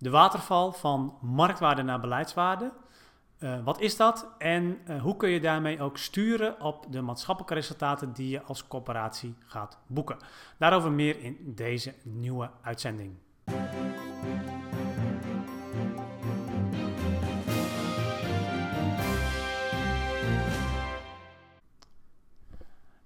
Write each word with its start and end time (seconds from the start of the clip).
De 0.00 0.10
waterval 0.10 0.72
van 0.72 1.18
marktwaarde 1.20 1.82
naar 1.82 2.00
beleidswaarde. 2.00 2.72
Uh, 3.38 3.64
wat 3.64 3.80
is 3.80 3.96
dat 3.96 4.26
en 4.38 4.78
uh, 4.88 5.02
hoe 5.02 5.16
kun 5.16 5.30
je 5.30 5.40
daarmee 5.40 5.82
ook 5.82 5.98
sturen 5.98 6.60
op 6.60 6.86
de 6.90 7.00
maatschappelijke 7.00 7.54
resultaten 7.54 8.12
die 8.12 8.28
je 8.28 8.42
als 8.42 8.66
corporatie 8.66 9.34
gaat 9.44 9.78
boeken? 9.86 10.16
Daarover 10.58 10.92
meer 10.92 11.20
in 11.20 11.36
deze 11.54 11.94
nieuwe 12.02 12.50
uitzending. 12.62 13.16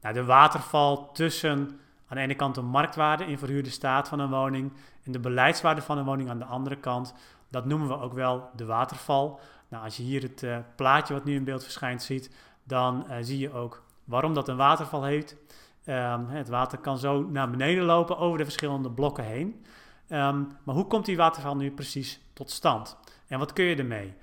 Nou, 0.00 0.14
de 0.14 0.24
waterval 0.24 1.12
tussen 1.12 1.80
aan 2.08 2.16
de 2.16 2.22
ene 2.22 2.34
kant 2.34 2.54
de 2.54 2.62
marktwaarde 2.62 3.24
in 3.24 3.38
verhuurde 3.38 3.70
staat 3.70 4.08
van 4.08 4.18
een 4.18 4.30
woning 4.30 4.72
en 5.02 5.12
de 5.12 5.18
beleidswaarde 5.18 5.82
van 5.82 5.98
een 5.98 6.04
woning 6.04 6.28
aan 6.28 6.38
de 6.38 6.44
andere 6.44 6.76
kant, 6.76 7.14
dat 7.50 7.64
noemen 7.64 7.88
we 7.88 8.00
ook 8.00 8.12
wel 8.12 8.50
de 8.56 8.64
waterval. 8.64 9.40
Nou, 9.68 9.84
als 9.84 9.96
je 9.96 10.02
hier 10.02 10.22
het 10.22 10.42
uh, 10.42 10.56
plaatje 10.76 11.14
wat 11.14 11.24
nu 11.24 11.34
in 11.34 11.44
beeld 11.44 11.62
verschijnt 11.62 12.02
ziet, 12.02 12.30
dan 12.64 13.06
uh, 13.08 13.16
zie 13.20 13.38
je 13.38 13.52
ook 13.52 13.82
waarom 14.04 14.34
dat 14.34 14.48
een 14.48 14.56
waterval 14.56 15.04
heeft. 15.04 15.36
Um, 15.86 16.28
het 16.28 16.48
water 16.48 16.78
kan 16.78 16.98
zo 16.98 17.22
naar 17.22 17.50
beneden 17.50 17.84
lopen 17.84 18.18
over 18.18 18.38
de 18.38 18.44
verschillende 18.44 18.90
blokken 18.90 19.24
heen. 19.24 19.64
Um, 20.08 20.48
maar 20.64 20.74
hoe 20.74 20.86
komt 20.86 21.04
die 21.04 21.16
waterval 21.16 21.56
nu 21.56 21.70
precies 21.70 22.20
tot 22.32 22.50
stand? 22.50 22.96
En 23.26 23.38
wat 23.38 23.52
kun 23.52 23.64
je 23.64 23.76
ermee? 23.76 24.14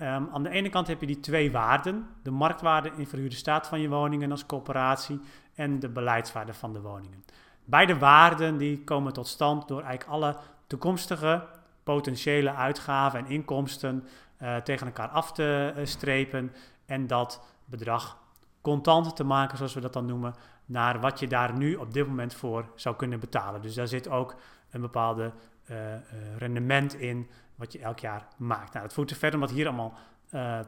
Um, 0.00 0.28
aan 0.32 0.42
de 0.42 0.50
ene 0.50 0.68
kant 0.68 0.86
heb 0.86 1.00
je 1.00 1.06
die 1.06 1.20
twee 1.20 1.52
waarden: 1.52 2.08
de 2.22 2.30
marktwaarde 2.30 2.92
in 2.96 3.06
verhuurde 3.06 3.36
staat 3.36 3.66
van 3.66 3.80
je 3.80 3.88
woningen 3.88 4.30
als 4.30 4.46
coöperatie 4.46 5.20
en 5.54 5.80
de 5.80 5.88
beleidswaarde 5.88 6.54
van 6.54 6.72
de 6.72 6.80
woningen. 6.80 7.24
Beide 7.64 7.98
waarden 7.98 8.56
die 8.56 8.84
komen 8.84 9.12
tot 9.12 9.26
stand 9.26 9.68
door 9.68 9.82
eigenlijk 9.82 10.10
alle 10.10 10.36
toekomstige 10.66 11.46
potentiële 11.82 12.54
uitgaven 12.54 13.18
en 13.18 13.26
inkomsten 13.26 14.06
uh, 14.42 14.56
tegen 14.56 14.86
elkaar 14.86 15.08
af 15.08 15.32
te 15.32 15.74
uh, 15.76 15.84
strepen 15.86 16.52
en 16.86 17.06
dat 17.06 17.44
bedrag 17.64 18.18
contant 18.68 19.16
te 19.16 19.24
maken, 19.24 19.56
zoals 19.56 19.74
we 19.74 19.80
dat 19.80 19.92
dan 19.92 20.06
noemen, 20.06 20.34
naar 20.64 21.00
wat 21.00 21.20
je 21.20 21.26
daar 21.26 21.56
nu 21.56 21.74
op 21.74 21.92
dit 21.92 22.06
moment 22.06 22.34
voor 22.34 22.64
zou 22.74 22.96
kunnen 22.96 23.20
betalen. 23.20 23.62
Dus 23.62 23.74
daar 23.74 23.88
zit 23.88 24.08
ook 24.08 24.34
een 24.70 24.80
bepaalde 24.80 25.32
uh, 25.70 25.76
rendement 26.38 26.94
in 26.94 27.28
wat 27.54 27.72
je 27.72 27.78
elk 27.78 27.98
jaar 27.98 28.26
maakt. 28.36 28.72
Nou, 28.72 28.84
dat 28.84 28.94
voert 28.94 29.08
te 29.08 29.14
verder 29.14 29.40
om 29.40 29.46
dat 29.46 29.54
hier 29.54 29.68
allemaal 29.68 29.94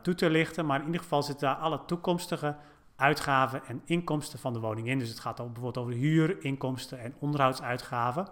toe 0.03 0.15
te 0.15 0.31
lichten, 0.31 0.67
maar 0.67 0.81
in 0.81 0.87
ieder 0.87 1.01
geval 1.01 1.23
zitten 1.23 1.48
daar 1.48 1.57
alle 1.57 1.81
toekomstige 1.87 2.57
uitgaven 2.97 3.65
en 3.67 3.83
inkomsten 3.84 4.39
van 4.39 4.53
de 4.53 4.61
woning 4.61 4.89
in. 4.89 4.98
Dus 4.98 5.09
het 5.09 5.20
gaat 5.20 5.37
bijvoorbeeld 5.37 5.79
over 5.79 5.92
huur, 5.92 6.45
inkomsten 6.45 7.01
en 7.01 7.14
onderhoudsuitgaven 7.19 8.27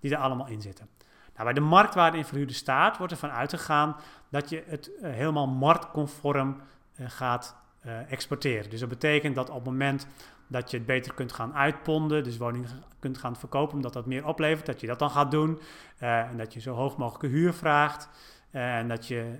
die 0.00 0.14
er 0.14 0.18
allemaal 0.18 0.46
in 0.46 0.60
zitten. 0.60 0.88
Nou, 1.32 1.44
bij 1.44 1.52
de 1.52 1.60
marktwaarde 1.60 2.16
in 2.16 2.24
verhuurde 2.24 2.52
staat 2.52 2.96
wordt 2.96 3.12
ervan 3.12 3.30
uitgegaan 3.30 3.96
dat 4.30 4.50
je 4.50 4.64
het 4.66 4.90
helemaal 5.00 5.46
marktconform 5.46 6.60
gaat 6.98 7.56
uh, 7.86 8.12
exporteren. 8.12 8.70
Dus 8.70 8.80
dat 8.80 8.88
betekent 8.88 9.34
dat 9.34 9.48
op 9.48 9.54
het 9.54 9.64
moment 9.64 10.06
dat 10.46 10.70
je 10.70 10.76
het 10.76 10.86
beter 10.86 11.14
kunt 11.14 11.32
gaan 11.32 11.54
uitponden, 11.54 12.24
dus 12.24 12.36
woningen 12.36 12.68
kunt 12.98 13.18
gaan 13.18 13.36
verkopen 13.36 13.74
omdat 13.74 13.92
dat 13.92 14.06
meer 14.06 14.26
oplevert, 14.26 14.66
dat 14.66 14.80
je 14.80 14.86
dat 14.86 14.98
dan 14.98 15.10
gaat 15.10 15.30
doen. 15.30 15.60
en 15.98 16.36
dat 16.36 16.52
je 16.52 16.60
zo 16.60 16.74
hoog 16.74 16.96
mogelijke 16.96 17.36
huur 17.36 17.52
vraagt 17.54 18.08
en 18.50 18.88
dat 18.88 19.06
je 19.08 19.38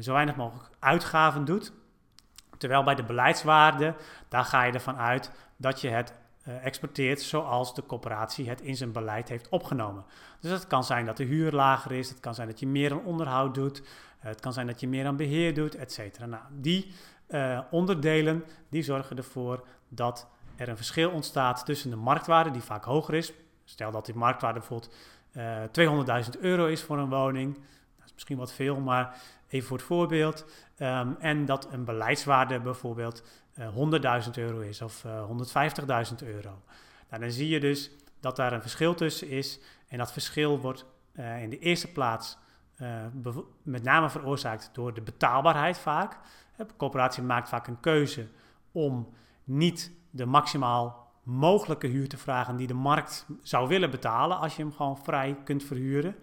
zo 0.00 0.12
weinig 0.12 0.36
mogelijk 0.36 0.70
uitgaven 0.78 1.44
doet. 1.44 1.72
Terwijl 2.58 2.82
bij 2.82 2.94
de 2.94 3.02
beleidswaarde, 3.02 3.94
daar 4.28 4.44
ga 4.44 4.62
je 4.62 4.72
ervan 4.72 4.96
uit 4.96 5.32
dat 5.56 5.80
je 5.80 5.88
het 5.88 6.12
exporteert 6.62 7.20
zoals 7.20 7.74
de 7.74 7.86
corporatie 7.86 8.48
het 8.48 8.60
in 8.60 8.76
zijn 8.76 8.92
beleid 8.92 9.28
heeft 9.28 9.48
opgenomen. 9.48 10.04
Dus 10.40 10.50
het 10.50 10.66
kan 10.66 10.84
zijn 10.84 11.06
dat 11.06 11.16
de 11.16 11.24
huur 11.24 11.52
lager 11.52 11.92
is, 11.92 12.08
het 12.08 12.20
kan 12.20 12.34
zijn 12.34 12.48
dat 12.48 12.60
je 12.60 12.66
meer 12.66 12.92
aan 12.92 13.04
onderhoud 13.04 13.54
doet, 13.54 13.82
het 14.18 14.40
kan 14.40 14.52
zijn 14.52 14.66
dat 14.66 14.80
je 14.80 14.88
meer 14.88 15.06
aan 15.06 15.16
beheer 15.16 15.54
doet, 15.54 15.74
et 15.74 15.92
cetera. 15.92 16.26
Nou, 16.26 16.42
die 16.50 16.92
uh, 17.28 17.60
onderdelen 17.70 18.44
die 18.68 18.82
zorgen 18.82 19.16
ervoor 19.16 19.66
dat 19.88 20.26
er 20.56 20.68
een 20.68 20.76
verschil 20.76 21.10
ontstaat 21.10 21.64
tussen 21.66 21.90
de 21.90 21.96
marktwaarde, 21.96 22.50
die 22.50 22.62
vaak 22.62 22.84
hoger 22.84 23.14
is. 23.14 23.32
Stel 23.64 23.90
dat 23.90 24.06
die 24.06 24.14
marktwaarde 24.14 24.58
bijvoorbeeld 24.58 24.94
200.000 26.34 26.40
euro 26.40 26.66
is 26.66 26.82
voor 26.82 26.98
een 26.98 27.08
woning. 27.08 27.54
Dat 27.98 28.06
is 28.06 28.12
misschien 28.12 28.36
wat 28.36 28.52
veel, 28.52 28.80
maar 28.80 29.16
even 29.48 29.68
voor 29.68 29.76
het 29.76 29.86
voorbeeld. 29.86 30.44
Um, 30.78 31.16
en 31.20 31.44
dat 31.44 31.68
een 31.72 31.84
beleidswaarde 31.84 32.60
bijvoorbeeld 32.60 33.22
uh, 33.58 34.24
100.000 34.24 34.30
euro 34.34 34.60
is 34.60 34.82
of 34.82 35.04
uh, 35.04 35.22
150.000 36.10 36.14
euro. 36.24 36.62
Nou, 37.10 37.22
dan 37.22 37.30
zie 37.30 37.48
je 37.48 37.60
dus 37.60 37.90
dat 38.20 38.36
daar 38.36 38.52
een 38.52 38.60
verschil 38.60 38.94
tussen 38.94 39.28
is. 39.28 39.60
En 39.88 39.98
dat 39.98 40.12
verschil 40.12 40.60
wordt 40.60 40.84
in 41.40 41.50
de 41.50 41.58
eerste 41.58 41.92
plaats 41.92 42.38
uh, 42.82 43.36
met 43.62 43.82
name 43.82 44.10
veroorzaakt 44.10 44.70
door 44.72 44.94
de 44.94 45.00
betaalbaarheid 45.00 45.78
vaak. 45.78 46.18
De 46.56 46.66
coöperatie 46.76 47.22
maakt 47.22 47.48
vaak 47.48 47.66
een 47.66 47.80
keuze 47.80 48.28
om 48.72 49.08
niet 49.44 49.92
de 50.10 50.26
maximaal 50.26 51.06
mogelijke 51.22 51.86
huur 51.86 52.08
te 52.08 52.16
vragen 52.16 52.56
die 52.56 52.66
de 52.66 52.74
markt 52.74 53.26
zou 53.42 53.68
willen 53.68 53.90
betalen 53.90 54.38
als 54.38 54.56
je 54.56 54.62
hem 54.62 54.72
gewoon 54.72 54.98
vrij 54.98 55.36
kunt 55.44 55.64
verhuren 55.64 56.16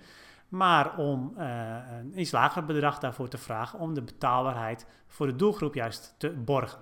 maar 0.47 0.97
om 0.97 1.33
uh, 1.37 1.77
een 1.99 2.19
iets 2.19 2.31
lager 2.31 2.65
bedrag 2.65 2.99
daarvoor 2.99 3.27
te 3.27 3.37
vragen 3.37 3.79
om 3.79 3.93
de 3.93 4.01
betaalbaarheid 4.01 4.85
voor 5.07 5.27
de 5.27 5.35
doelgroep 5.35 5.73
juist 5.73 6.15
te 6.17 6.31
borgen. 6.31 6.79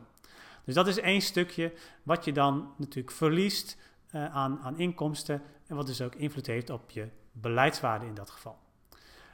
Dus 0.63 0.75
dat 0.75 0.87
is 0.87 0.99
één 0.99 1.21
stukje 1.21 1.73
wat 2.03 2.25
je 2.25 2.31
dan 2.31 2.73
natuurlijk 2.77 3.15
verliest 3.15 3.77
aan, 4.11 4.59
aan 4.59 4.77
inkomsten 4.77 5.41
en 5.67 5.75
wat 5.75 5.87
dus 5.87 6.01
ook 6.01 6.15
invloed 6.15 6.47
heeft 6.47 6.69
op 6.69 6.89
je 6.89 7.09
beleidswaarde 7.31 8.05
in 8.05 8.13
dat 8.13 8.29
geval. 8.29 8.57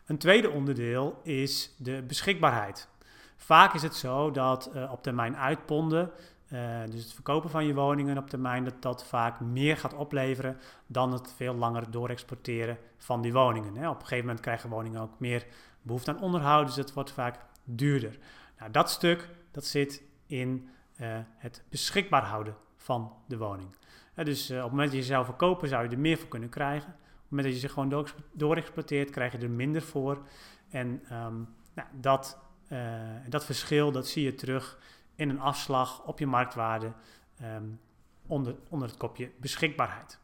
Een 0.10 0.18
tweede 0.18 0.50
onderdeel 0.50 1.20
is 1.24 1.76
de 1.78 2.04
beschikbaarheid. 2.08 2.88
Vaak 3.38 3.74
is 3.74 3.82
het 3.82 3.96
zo 3.96 4.32
dat 4.32 4.72
uh, 4.76 4.92
op 4.92 5.04
termijn 5.04 5.38
uitponden 5.38 6.12
uh, 6.54 6.80
dus 6.90 7.04
het 7.04 7.14
verkopen 7.14 7.50
van 7.50 7.66
je 7.66 7.74
woningen 7.74 8.18
op 8.18 8.30
termijn, 8.30 8.64
dat 8.64 8.82
dat 8.82 9.06
vaak 9.06 9.40
meer 9.40 9.78
gaat 9.78 9.94
opleveren 9.94 10.58
dan 10.88 11.14
het 11.14 11.34
veel 11.36 11.54
langer 11.54 11.92
doorexporteren 11.92 12.78
van 12.98 13.22
die 13.22 13.34
woningen. 13.34 13.76
Hè. 13.76 13.90
Op 13.90 13.96
een 13.96 14.02
gegeven 14.02 14.26
moment 14.26 14.40
krijgen 14.40 14.70
woningen 14.70 15.02
ook 15.02 15.20
meer 15.20 15.46
behoefte 15.82 16.12
aan 16.12 16.22
onderhoud, 16.22 16.66
dus 16.66 16.76
het 16.76 16.94
wordt 16.94 17.12
vaak 17.12 17.40
duurder. 17.64 18.18
Nou, 18.60 18.72
dat 18.72 18.90
stuk 18.90 19.30
dat 19.52 19.66
zit 19.66 20.02
in 20.26 20.70
uh, 21.02 21.18
het 21.38 21.64
beschikbaar 21.70 22.24
houden 22.24 22.56
van 22.78 23.14
de 23.26 23.38
woning. 23.38 23.76
Dus 24.16 24.52
op 24.52 24.58
het 24.58 24.70
moment 24.70 24.92
dat 24.92 25.00
je 25.00 25.06
zou 25.06 25.26
verkopen, 25.26 25.68
zou 25.70 25.84
je 25.84 25.90
er 25.90 26.00
meer 26.00 26.18
voor 26.18 26.30
kunnen 26.30 26.50
krijgen. 26.50 26.96
Het 27.30 27.38
moment 27.38 27.54
dat 27.54 27.62
je 27.62 27.68
ze 27.68 27.74
gewoon 27.74 28.08
doorexploiteert, 28.32 29.10
krijg 29.10 29.32
je 29.32 29.38
er 29.38 29.50
minder 29.50 29.82
voor. 29.82 30.18
En 30.70 30.88
um, 30.88 31.56
nou, 31.74 31.88
dat, 31.92 32.38
dat 33.28 33.46
verschil, 33.46 33.92
dat 33.92 34.08
zie 34.08 34.24
je 34.24 34.36
terug 34.36 34.80
in 35.16 35.30
een 35.30 35.40
afslag 35.40 36.04
op 36.04 36.20
je 36.20 36.28
marktwaarde 36.28 36.92
um, 37.42 37.80
onder, 38.28 38.56
onder 38.70 38.88
het 38.88 38.98
kopje 38.98 39.32
beschikbaarheid. 39.38 40.20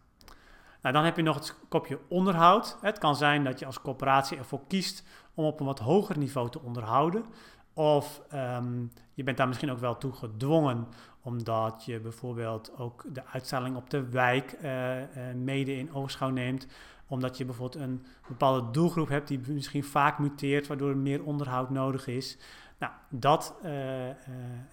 Nou, 0.81 0.93
dan 0.93 1.05
heb 1.05 1.15
je 1.15 1.21
nog 1.21 1.35
het 1.35 1.55
kopje 1.69 1.99
onderhoud. 2.07 2.77
Het 2.81 2.97
kan 2.97 3.15
zijn 3.15 3.43
dat 3.43 3.59
je 3.59 3.65
als 3.65 3.81
coöperatie 3.81 4.37
ervoor 4.37 4.61
kiest 4.67 5.03
om 5.33 5.45
op 5.45 5.59
een 5.59 5.65
wat 5.65 5.79
hoger 5.79 6.17
niveau 6.17 6.49
te 6.49 6.61
onderhouden. 6.61 7.25
Of 7.75 8.21
um, 8.33 8.91
je 9.13 9.23
bent 9.23 9.37
daar 9.37 9.47
misschien 9.47 9.71
ook 9.71 9.79
wel 9.79 9.97
toe 9.97 10.13
gedwongen, 10.13 10.87
omdat 11.21 11.85
je 11.85 11.99
bijvoorbeeld 11.99 12.77
ook 12.77 13.05
de 13.13 13.25
uitstelling 13.25 13.75
op 13.75 13.89
de 13.89 14.09
wijk 14.09 14.57
uh, 14.63 14.99
uh, 14.99 15.05
mede 15.35 15.77
in 15.77 15.93
oogschouw 15.93 16.29
neemt. 16.29 16.67
Omdat 17.07 17.37
je 17.37 17.45
bijvoorbeeld 17.45 17.83
een 17.83 18.05
bepaalde 18.27 18.71
doelgroep 18.71 19.07
hebt 19.07 19.27
die 19.27 19.41
misschien 19.47 19.83
vaak 19.83 20.19
muteert, 20.19 20.67
waardoor 20.67 20.89
er 20.89 20.97
meer 20.97 21.23
onderhoud 21.23 21.69
nodig 21.69 22.07
is. 22.07 22.37
Nou, 22.79 22.93
dat, 23.09 23.55
uh, 23.63 24.07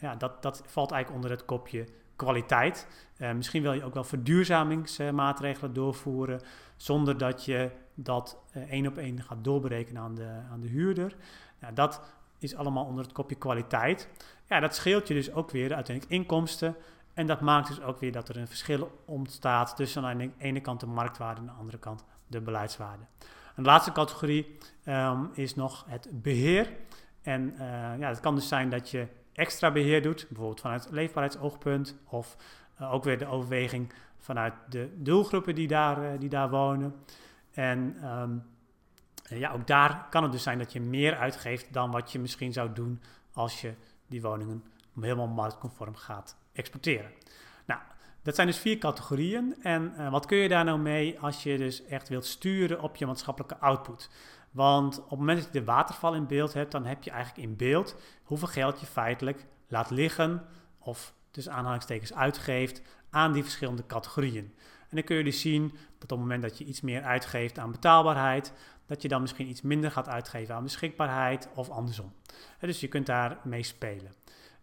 ja, 0.00 0.14
dat, 0.18 0.42
dat 0.42 0.62
valt 0.66 0.90
eigenlijk 0.90 1.22
onder 1.22 1.38
het 1.38 1.46
kopje 1.46 1.86
kwaliteit. 2.16 2.86
Misschien 3.34 3.62
wil 3.62 3.72
je 3.72 3.84
ook 3.84 3.94
wel 3.94 4.04
verduurzamingsmaatregelen 4.04 5.72
doorvoeren, 5.72 6.40
zonder 6.76 7.18
dat 7.18 7.44
je 7.44 7.70
dat 7.94 8.38
één 8.68 8.86
op 8.86 8.96
één 8.96 9.22
gaat 9.22 9.44
doorberekenen 9.44 10.02
aan 10.02 10.14
de, 10.14 10.40
aan 10.50 10.60
de 10.60 10.68
huurder. 10.68 11.16
Nou, 11.60 11.74
dat 11.74 12.00
is 12.42 12.54
allemaal 12.54 12.84
onder 12.84 13.04
het 13.04 13.12
kopje 13.12 13.36
kwaliteit. 13.36 14.08
Ja, 14.48 14.60
dat 14.60 14.74
scheelt 14.74 15.08
je 15.08 15.14
dus 15.14 15.32
ook 15.32 15.50
weer 15.50 15.74
uiteindelijk 15.74 16.14
inkomsten. 16.14 16.76
En 17.14 17.26
dat 17.26 17.40
maakt 17.40 17.68
dus 17.68 17.80
ook 17.80 17.98
weer 17.98 18.12
dat 18.12 18.28
er 18.28 18.36
een 18.36 18.48
verschil 18.48 19.02
ontstaat 19.04 19.76
tussen 19.76 20.04
aan 20.04 20.18
de 20.18 20.30
ene 20.38 20.60
kant 20.60 20.80
de 20.80 20.86
marktwaarde 20.86 21.40
en 21.40 21.48
aan 21.48 21.54
de 21.54 21.60
andere 21.60 21.78
kant 21.78 22.04
de 22.26 22.40
beleidswaarde. 22.40 23.04
Een 23.56 23.64
laatste 23.64 23.92
categorie 23.92 24.58
um, 24.84 25.30
is 25.32 25.54
nog 25.54 25.84
het 25.88 26.08
beheer. 26.12 26.70
En 27.22 27.52
uh, 27.52 27.60
ja, 27.98 28.08
het 28.08 28.20
kan 28.20 28.34
dus 28.34 28.48
zijn 28.48 28.70
dat 28.70 28.90
je 28.90 29.06
extra 29.32 29.70
beheer 29.70 30.02
doet, 30.02 30.26
bijvoorbeeld 30.28 30.60
vanuit 30.60 30.88
leefbaarheidsoogpunt, 30.90 31.96
of 32.04 32.36
uh, 32.80 32.92
ook 32.92 33.04
weer 33.04 33.18
de 33.18 33.26
overweging 33.26 33.92
vanuit 34.18 34.54
de 34.68 34.92
doelgroepen 34.96 35.54
die 35.54 35.68
daar, 35.68 36.02
uh, 36.02 36.10
die 36.18 36.28
daar 36.28 36.50
wonen. 36.50 36.94
En 37.50 37.96
um, 38.04 38.42
ja, 39.38 39.52
ook 39.52 39.66
daar 39.66 40.06
kan 40.10 40.22
het 40.22 40.32
dus 40.32 40.42
zijn 40.42 40.58
dat 40.58 40.72
je 40.72 40.80
meer 40.80 41.16
uitgeeft 41.16 41.72
dan 41.72 41.90
wat 41.90 42.12
je 42.12 42.18
misschien 42.18 42.52
zou 42.52 42.72
doen 42.72 43.02
als 43.32 43.60
je 43.60 43.74
die 44.06 44.22
woningen 44.22 44.64
helemaal 45.00 45.26
marktconform 45.26 45.94
gaat 45.94 46.36
exporteren. 46.52 47.10
Nou, 47.66 47.80
dat 48.22 48.34
zijn 48.34 48.46
dus 48.46 48.58
vier 48.58 48.78
categorieën. 48.78 49.56
En 49.62 50.10
wat 50.10 50.26
kun 50.26 50.38
je 50.38 50.48
daar 50.48 50.64
nou 50.64 50.78
mee 50.78 51.20
als 51.20 51.42
je 51.42 51.58
dus 51.58 51.84
echt 51.84 52.08
wilt 52.08 52.24
sturen 52.26 52.80
op 52.80 52.96
je 52.96 53.06
maatschappelijke 53.06 53.58
output? 53.58 54.10
Want 54.50 54.98
op 54.98 55.10
het 55.10 55.18
moment 55.18 55.38
dat 55.38 55.52
je 55.52 55.58
de 55.58 55.64
waterval 55.64 56.14
in 56.14 56.26
beeld 56.26 56.52
hebt, 56.52 56.72
dan 56.72 56.84
heb 56.86 57.02
je 57.02 57.10
eigenlijk 57.10 57.48
in 57.48 57.56
beeld 57.56 57.96
hoeveel 58.22 58.48
geld 58.48 58.80
je 58.80 58.86
feitelijk 58.86 59.46
laat 59.68 59.90
liggen 59.90 60.46
of 60.78 61.14
dus 61.30 61.48
aanhalingstekens 61.48 62.14
uitgeeft 62.14 62.82
aan 63.10 63.32
die 63.32 63.42
verschillende 63.42 63.86
categorieën. 63.86 64.54
En 64.88 64.98
dan 64.98 65.04
kun 65.04 65.16
je 65.16 65.24
dus 65.24 65.40
zien 65.40 65.68
dat 65.98 66.12
op 66.12 66.18
het 66.18 66.18
moment 66.18 66.42
dat 66.42 66.58
je 66.58 66.64
iets 66.64 66.80
meer 66.80 67.02
uitgeeft 67.02 67.58
aan 67.58 67.70
betaalbaarheid, 67.70 68.52
dat 68.92 69.02
je 69.02 69.08
dan 69.08 69.20
misschien 69.20 69.48
iets 69.48 69.62
minder 69.62 69.90
gaat 69.90 70.08
uitgeven 70.08 70.54
aan 70.54 70.62
beschikbaarheid 70.62 71.48
of 71.54 71.70
andersom. 71.70 72.12
Dus 72.58 72.80
je 72.80 72.88
kunt 72.88 73.06
daar 73.06 73.38
mee 73.42 73.62
spelen. 73.62 74.12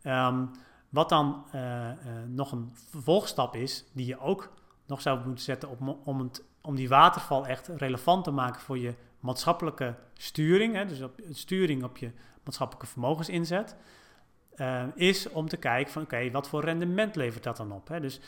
Ehm, 0.02 0.46
wat 0.90 1.10
dan 1.10 1.46
uh, 1.56 1.62
uh, 1.62 1.94
nog 2.28 2.52
een 2.52 2.72
vervolgstap 2.90 3.56
is, 3.56 3.86
die 3.94 4.06
je 4.06 4.20
ook 4.20 4.52
nog 4.86 5.02
zou 5.02 5.26
moeten 5.26 5.44
zetten 5.44 5.70
op, 5.70 5.98
om, 6.04 6.20
het, 6.20 6.44
om 6.62 6.76
die 6.76 6.90
waterval 6.90 7.48
echt 7.48 7.68
relevant 7.68 8.24
te 8.24 8.32
maken 8.32 8.62
voor 8.62 8.78
je 8.78 8.94
maatschappelijke 9.20 9.96
sturing, 10.14 10.76
hè, 10.76 10.86
dus 10.86 11.02
op, 11.02 11.20
sturing 11.32 11.84
op 11.84 11.98
je 11.98 12.12
maatschappelijke 12.44 12.88
vermogensinzet, 12.88 13.76
uh, 14.56 14.84
is 14.96 15.30
om 15.30 15.48
te 15.48 15.58
kijken 15.58 15.94
van 15.94 16.02
oké, 16.02 16.32
wat 16.32 16.50
voor 16.50 16.64
rendement 16.64 17.16
levert 17.16 17.44
dat 17.44 17.58
dan 17.58 17.72
op? 17.72 17.88
Hè? 17.88 18.00
Dus 18.00 18.20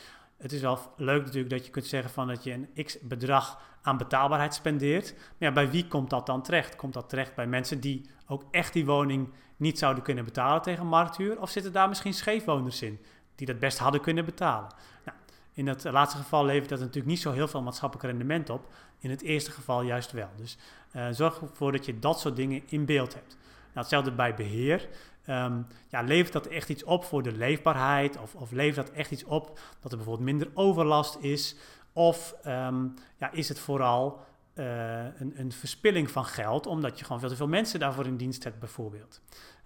het 0.42 0.52
is 0.52 0.60
wel 0.60 0.78
leuk 0.96 1.24
natuurlijk 1.24 1.50
dat 1.50 1.64
je 1.64 1.70
kunt 1.70 1.86
zeggen 1.86 2.10
van 2.10 2.26
dat 2.26 2.44
je 2.44 2.52
een 2.52 2.84
x 2.84 2.98
bedrag 3.00 3.60
aan 3.82 3.96
betaalbaarheid 3.96 4.54
spendeert. 4.54 5.14
Maar 5.14 5.48
ja, 5.48 5.52
bij 5.52 5.70
wie 5.70 5.88
komt 5.88 6.10
dat 6.10 6.26
dan 6.26 6.42
terecht? 6.42 6.76
Komt 6.76 6.92
dat 6.92 7.08
terecht 7.08 7.34
bij 7.34 7.46
mensen 7.46 7.80
die 7.80 8.10
ook 8.26 8.44
echt 8.50 8.72
die 8.72 8.86
woning 8.86 9.32
niet 9.56 9.78
zouden 9.78 10.02
kunnen 10.02 10.24
betalen 10.24 10.62
tegen 10.62 10.86
markthuur? 10.86 11.40
Of 11.40 11.50
zitten 11.50 11.72
daar 11.72 11.88
misschien 11.88 12.14
scheefwoners 12.14 12.82
in 12.82 13.00
die 13.34 13.46
dat 13.46 13.58
best 13.58 13.78
hadden 13.78 14.00
kunnen 14.00 14.24
betalen? 14.24 14.70
Nou, 15.04 15.16
in 15.52 15.66
het 15.66 15.84
laatste 15.84 16.18
geval 16.18 16.44
levert 16.44 16.68
dat 16.68 16.78
natuurlijk 16.78 17.06
niet 17.06 17.20
zo 17.20 17.32
heel 17.32 17.48
veel 17.48 17.62
maatschappelijk 17.62 18.08
rendement 18.08 18.50
op. 18.50 18.72
In 18.98 19.10
het 19.10 19.22
eerste 19.22 19.50
geval 19.50 19.82
juist 19.82 20.12
wel. 20.12 20.28
Dus 20.36 20.58
uh, 20.96 21.06
zorg 21.10 21.40
ervoor 21.40 21.72
dat 21.72 21.86
je 21.86 21.98
dat 21.98 22.20
soort 22.20 22.36
dingen 22.36 22.62
in 22.66 22.84
beeld 22.84 23.14
hebt. 23.14 23.36
Nou, 23.74 23.86
hetzelfde 23.86 24.12
bij 24.12 24.34
beheer. 24.34 24.88
Um, 25.28 25.66
ja, 25.88 26.02
levert 26.02 26.32
dat 26.32 26.46
echt 26.46 26.68
iets 26.68 26.84
op 26.84 27.04
voor 27.04 27.22
de 27.22 27.32
leefbaarheid? 27.32 28.18
Of, 28.18 28.34
of 28.34 28.50
levert 28.50 28.86
dat 28.86 28.96
echt 28.96 29.10
iets 29.10 29.24
op 29.24 29.58
dat 29.80 29.90
er 29.90 29.96
bijvoorbeeld 29.96 30.28
minder 30.28 30.50
overlast 30.54 31.16
is? 31.20 31.56
Of 31.92 32.34
um, 32.46 32.94
ja, 33.16 33.30
is 33.30 33.48
het 33.48 33.58
vooral 33.58 34.20
uh, 34.54 35.04
een, 35.04 35.32
een, 35.36 35.52
verspilling 35.52 36.10
van 36.10 36.24
geld, 36.24 36.66
omdat 36.66 36.98
je 36.98 37.04
gewoon 37.04 37.20
veel 37.20 37.28
te 37.28 37.36
veel 37.36 37.48
mensen 37.48 37.80
daarvoor 37.80 38.06
in 38.06 38.16
dienst 38.16 38.44
hebt, 38.44 38.58
bijvoorbeeld? 38.58 39.20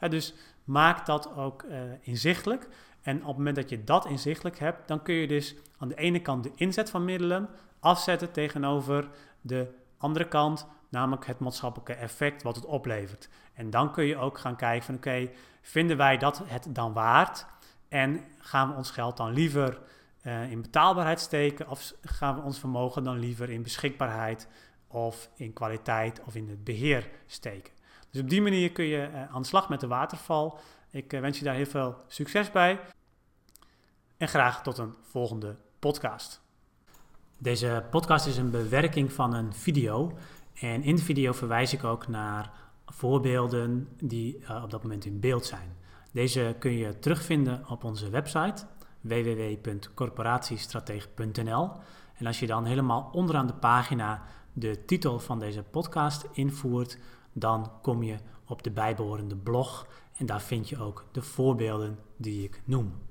Dus 0.08 0.34
maak 0.64 1.06
dat 1.06 1.34
ook 1.34 1.62
uh, 1.62 1.78
inzichtelijk. 2.00 2.68
En 3.02 3.20
op 3.20 3.26
het 3.26 3.36
moment 3.36 3.56
dat 3.56 3.70
je 3.70 3.84
dat 3.84 4.06
inzichtelijk 4.06 4.58
hebt, 4.58 4.88
dan 4.88 5.02
kun 5.02 5.14
je 5.14 5.26
dus 5.26 5.54
aan 5.78 5.88
de 5.88 5.94
ene 5.94 6.20
kant 6.20 6.42
de 6.42 6.52
inzet 6.54 6.90
van 6.90 7.04
middelen 7.04 7.48
afzetten 7.80 8.32
tegenover 8.32 9.08
de 9.40 9.68
andere 9.98 10.28
kant, 10.28 10.66
namelijk 10.88 11.26
het 11.26 11.38
maatschappelijke 11.38 11.94
effect 11.94 12.43
wat 12.43 12.56
het 12.56 12.64
oplevert. 12.64 13.28
En 13.54 13.70
dan 13.70 13.93
kun 13.93 14.04
je 14.04 14.16
ook 14.16 14.38
gaan 14.38 14.56
kijken 14.56 14.84
van 14.87 14.94
oké, 14.94 15.31
vinden 15.60 15.96
wij 15.96 16.19
dat 16.19 16.43
het 16.44 16.66
dan 16.69 16.93
waard? 16.93 17.46
En 17.88 18.25
gaan 18.38 18.69
we 18.69 18.75
ons 18.75 18.90
geld 18.90 19.16
dan 19.16 19.32
liever 19.32 19.81
uh, 20.22 20.50
in 20.50 20.62
betaalbaarheid 20.62 21.20
steken 21.20 21.69
of 21.69 21.93
gaan 22.02 22.34
we 22.34 22.43
ons 22.43 22.58
vermogen 22.58 23.04
dan 23.04 23.19
liever 23.19 23.50
in 23.50 23.62
beschikbaarheid 23.62 24.48
of 24.87 25.31
in 25.34 25.52
kwaliteit 25.52 26.22
of 26.25 26.34
in 26.34 26.49
het 26.49 26.64
beheer 26.64 27.10
steken? 27.26 27.72
Dus 28.10 28.20
op 28.20 28.31
die 28.31 28.42
manier 28.42 28.72
kun 28.72 28.84
je 28.84 29.08
uh, 29.12 29.34
aan 29.34 29.42
de 29.42 29.49
slag 29.49 29.69
met 29.69 29.81
de 29.81 29.87
waterval. 29.87 30.58
Ik 30.90 31.12
uh, 31.12 31.20
wens 31.20 31.38
je 31.38 31.44
daar 31.44 31.54
heel 31.54 31.66
veel 31.66 31.96
succes 32.06 32.50
bij 32.50 32.81
en 34.16 34.28
graag 34.28 34.62
tot 34.62 34.78
een 34.78 34.94
volgende 35.02 35.56
podcast. 35.78 36.45
Deze 37.46 37.84
podcast 37.90 38.26
is 38.26 38.37
een 38.37 38.50
bewerking 38.50 39.12
van 39.12 39.34
een 39.34 39.52
video. 39.52 40.12
En 40.54 40.82
in 40.82 40.96
de 40.96 41.02
video 41.02 41.32
verwijs 41.32 41.72
ik 41.72 41.84
ook 41.84 42.08
naar 42.08 42.52
voorbeelden 42.87 43.88
die 44.00 44.38
uh, 44.38 44.62
op 44.62 44.70
dat 44.70 44.82
moment 44.82 45.04
in 45.04 45.20
beeld 45.20 45.44
zijn. 45.44 45.76
Deze 46.12 46.56
kun 46.58 46.72
je 46.72 46.98
terugvinden 46.98 47.64
op 47.69 47.84
onze 47.84 48.10
website 48.10 48.64
www.corporatiestratege.nl. 49.00 51.70
En 52.14 52.26
als 52.26 52.40
je 52.40 52.46
dan 52.46 52.64
helemaal 52.64 53.10
onderaan 53.12 53.46
de 53.46 53.54
pagina 53.54 54.22
de 54.52 54.84
titel 54.84 55.19
van 55.19 55.38
deze 55.38 55.62
podcast 55.62 56.26
invoert, 56.32 56.99
dan 57.32 57.70
kom 57.82 58.02
je 58.02 58.16
op 58.46 58.62
de 58.62 58.70
bijbehorende 58.70 59.37
blog 59.37 59.87
en 60.16 60.26
daar 60.26 60.42
vind 60.42 60.69
je 60.69 60.78
ook 60.78 61.04
de 61.12 61.22
voorbeelden 61.22 61.99
die 62.16 62.44
ik 62.44 62.60
noem. 62.64 63.05